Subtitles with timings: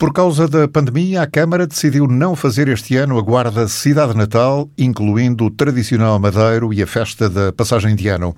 [0.00, 4.66] Por causa da pandemia, a Câmara decidiu não fazer este ano a Guarda Cidade Natal,
[4.78, 8.34] incluindo o tradicional Madeiro e a festa da passagem de ano.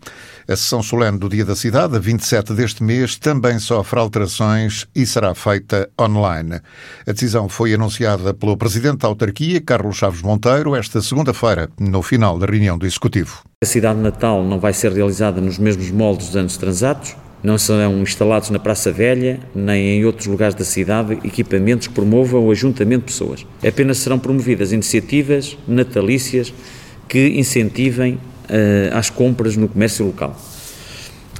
[0.48, 5.06] A sessão solene do Dia da Cidade, a 27 deste mês, também sofre alterações e
[5.06, 6.60] será feita online.
[7.06, 12.40] A decisão foi anunciada pelo Presidente da Autarquia, Carlos Chaves Monteiro, esta segunda-feira, no final
[12.40, 13.44] da reunião do Executivo.
[13.62, 18.00] A Cidade Natal não vai ser realizada nos mesmos moldes dos anos transatos, não serão
[18.02, 23.00] instalados na Praça Velha nem em outros lugares da cidade equipamentos que promovam o ajuntamento
[23.00, 23.46] de pessoas.
[23.66, 26.52] Apenas serão promovidas iniciativas natalícias
[27.08, 30.36] que incentivem uh, as compras no comércio local.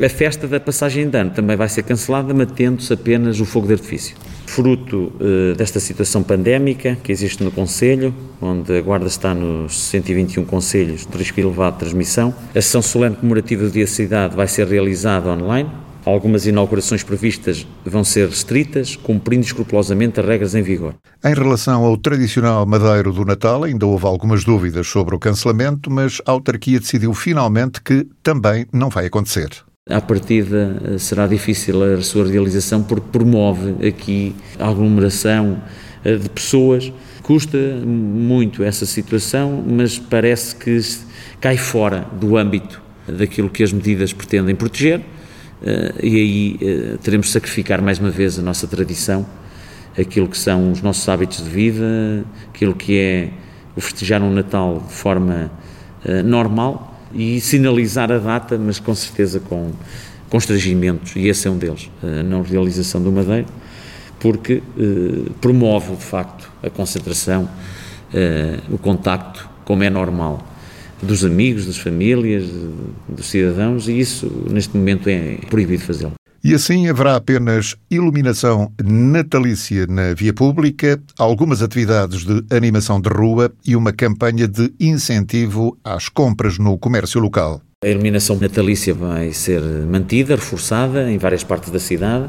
[0.02, 3.75] A festa da passagem de ano também vai ser cancelada, mantendo-se apenas o fogo de
[3.75, 4.16] artifício.
[4.47, 10.45] Fruto uh, desta situação pandémica que existe no Conselho, onde a Guarda está nos 121
[10.45, 14.48] Conselhos de risco elevado de transmissão, a sessão solene comemorativa do Dia da Cidade vai
[14.48, 15.70] ser realizada online,
[16.05, 20.95] Algumas inaugurações previstas vão ser restritas, cumprindo escrupulosamente as regras em vigor.
[21.25, 26.20] Em relação ao tradicional madeiro do Natal, ainda houve algumas dúvidas sobre o cancelamento, mas
[26.27, 29.50] a autarquia decidiu finalmente que também não vai acontecer.
[29.89, 35.62] À partida eh, será difícil a sua realização porque promove aqui a aglomeração
[36.05, 36.92] eh, de pessoas.
[37.23, 40.80] Custa muito essa situação, mas parece que
[41.41, 45.00] cai fora do âmbito daquilo que as medidas pretendem proteger.
[45.62, 49.24] Uh, e aí uh, teremos de sacrificar mais uma vez a nossa tradição,
[49.96, 53.30] aquilo que são os nossos hábitos de vida, aquilo que é
[53.77, 55.52] o festejar um Natal de forma
[56.05, 59.70] uh, normal e sinalizar a data, mas com certeza com
[60.28, 63.46] constrangimentos, e esse é um deles, a não realização do Madeiro,
[64.18, 64.62] porque
[65.42, 67.46] promove de facto a concentração,
[68.70, 70.42] o contacto, como é normal
[71.03, 72.45] dos amigos, das famílias,
[73.08, 76.12] dos cidadãos, e isso neste momento é proibido fazê-lo.
[76.45, 83.53] E assim haverá apenas iluminação natalícia na via pública, algumas atividades de animação de rua
[83.64, 87.63] e uma campanha de incentivo às compras no comércio local.
[87.84, 92.29] A iluminação natalícia vai ser mantida, reforçada em várias partes da cidade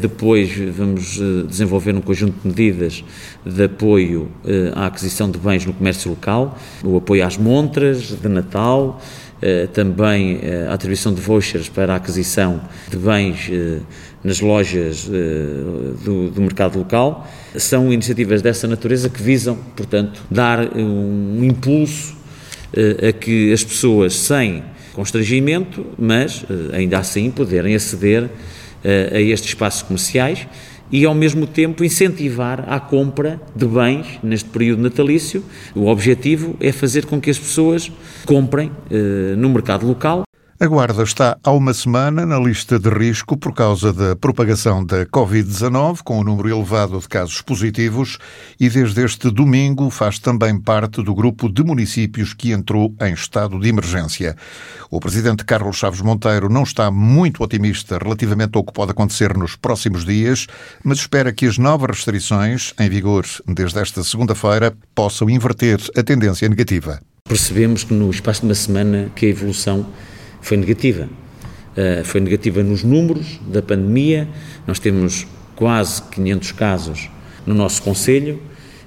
[0.00, 3.04] depois vamos eh, desenvolver um conjunto de medidas
[3.46, 8.28] de apoio eh, à aquisição de bens no comércio local, o apoio às montras de
[8.28, 9.00] Natal,
[9.72, 10.38] também
[10.70, 13.50] a atribuição de vouchers para a aquisição de bens
[14.22, 15.10] nas lojas
[16.04, 17.28] do, do, mercado local.
[17.56, 22.14] São iniciativas dessa natureza que visam, portanto, dar um impulso
[23.08, 24.62] a que as pessoas, sem
[24.92, 28.30] constrangimento, mas ainda assim poderem aceder
[28.84, 30.46] a estes espaços comerciais
[30.90, 35.42] e, ao mesmo tempo, incentivar a compra de bens neste período natalício.
[35.74, 37.90] O objetivo é fazer com que as pessoas
[38.26, 40.24] comprem eh, no mercado local
[40.60, 45.04] a Guarda está há uma semana na lista de risco por causa da propagação da
[45.06, 48.18] Covid-19, com um número elevado de casos positivos,
[48.60, 53.58] e desde este domingo faz também parte do grupo de municípios que entrou em estado
[53.58, 54.36] de emergência.
[54.90, 59.56] O presidente Carlos Chaves Monteiro não está muito otimista relativamente ao que pode acontecer nos
[59.56, 60.46] próximos dias,
[60.84, 66.48] mas espera que as novas restrições, em vigor desde esta segunda-feira, possam inverter a tendência
[66.48, 67.00] negativa.
[67.24, 69.86] Percebemos que no espaço de uma semana que a evolução
[70.42, 71.08] foi negativa.
[71.72, 74.28] Uh, foi negativa nos números da pandemia,
[74.66, 75.26] nós temos
[75.56, 77.08] quase 500 casos
[77.46, 78.34] no nosso Conselho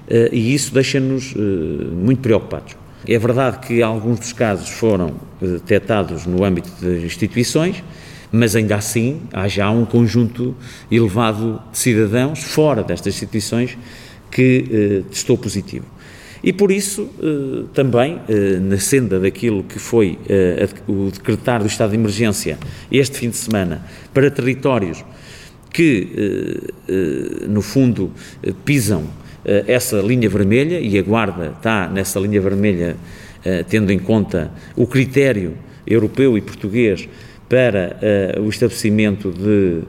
[0.08, 2.76] uh, e isso deixa-nos uh, muito preocupados.
[3.08, 7.82] É verdade que alguns dos casos foram detectados no âmbito das instituições,
[8.30, 10.54] mas ainda assim há já um conjunto
[10.90, 13.78] elevado de cidadãos fora destas instituições
[14.30, 15.84] que testou positivo.
[16.42, 21.66] E por isso, eh, também, eh, na senda daquilo que foi eh, o decretar do
[21.66, 22.58] estado de emergência
[22.90, 23.82] este fim de semana
[24.12, 25.04] para territórios
[25.72, 26.62] que,
[27.50, 28.10] no fundo,
[28.64, 29.04] pisam
[29.44, 32.96] essa linha vermelha, e a Guarda está nessa linha vermelha,
[33.68, 35.52] tendo em conta o critério
[35.86, 37.06] europeu e português
[37.46, 37.98] para
[38.42, 39.82] o estabelecimento de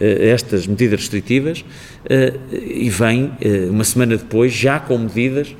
[0.00, 1.62] estas medidas restritivas,
[2.50, 3.32] e vem,
[3.68, 5.54] uma semana depois, já com medidas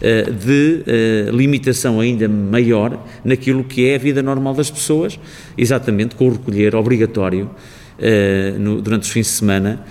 [0.00, 5.18] de eh, limitação ainda maior naquilo que é a vida normal das pessoas,
[5.56, 7.50] exatamente com o recolher obrigatório
[7.98, 9.84] eh, durante os fins de semana.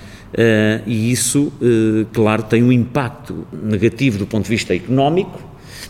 [0.85, 1.51] e isso,
[2.13, 5.41] claro, tem um impacto negativo do ponto de vista económico,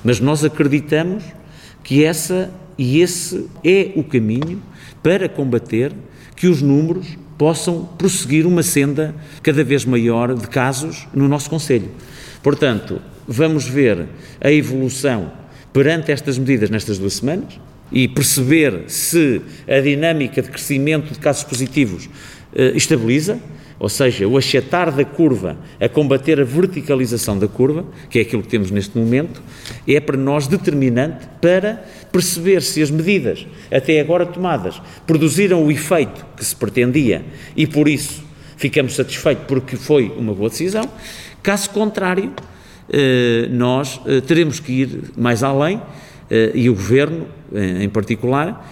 [0.01, 1.24] mas nós acreditamos
[1.83, 4.62] que essa e esse é o caminho
[5.04, 5.92] para combater
[6.36, 9.13] que os números possam prosseguir uma senda
[9.44, 11.89] cada vez maior de casos no nosso Conselho.
[12.42, 14.08] Portanto, vamos ver
[14.42, 15.31] a evolução
[15.72, 17.60] perante estas medidas nestas duas semanas
[17.92, 22.10] e perceber se a dinâmica de crescimento de casos positivos
[22.56, 23.40] eh, estabiliza,
[23.78, 28.42] ou seja, o achatar da curva, a combater a verticalização da curva, que é aquilo
[28.42, 29.42] que temos neste momento,
[29.88, 36.26] é para nós determinante para perceber se as medidas até agora tomadas produziram o efeito
[36.36, 37.24] que se pretendia
[37.56, 38.24] e por isso
[38.58, 40.84] ficamos satisfeitos porque foi uma boa decisão.
[41.42, 42.34] Caso contrário,
[43.51, 45.81] nós eh, teremos que ir mais além
[46.30, 48.63] eh, e o Governo, em particular,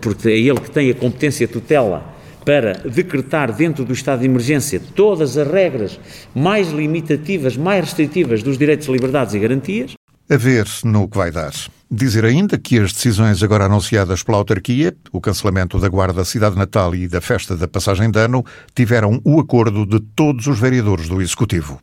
[0.00, 2.02] porque é ele que tem a competência tutela
[2.44, 6.00] para decretar dentro do estado de emergência todas as regras
[6.34, 9.94] mais limitativas, mais restritivas dos direitos, liberdades e garantias.
[10.28, 11.52] A ver no que vai dar.
[11.90, 16.94] Dizer ainda que as decisões agora anunciadas pela autarquia, o cancelamento da Guarda Cidade Natal
[16.94, 18.42] e da festa da passagem de ano,
[18.74, 21.78] tiveram o acordo de todos os vereadores do Executivo.